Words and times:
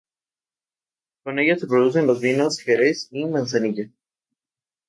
Con 1.23 1.37
ella 1.37 1.55
se 1.59 1.67
producen 1.67 2.07
los 2.07 2.21
vinos 2.21 2.59
jerez 2.59 3.07
y 3.11 3.23
manzanilla. 3.25 3.87